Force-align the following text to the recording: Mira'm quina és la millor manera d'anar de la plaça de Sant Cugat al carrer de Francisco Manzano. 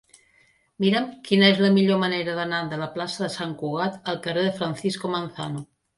Mira'm 0.83 1.03
quina 1.27 1.49
és 1.55 1.61
la 1.65 1.69
millor 1.75 2.01
manera 2.03 2.35
d'anar 2.39 2.61
de 2.71 2.79
la 2.85 2.89
plaça 2.97 3.25
de 3.25 3.29
Sant 3.37 3.53
Cugat 3.61 4.01
al 4.15 4.19
carrer 4.25 4.47
de 4.49 4.55
Francisco 4.61 5.13
Manzano. 5.19 5.63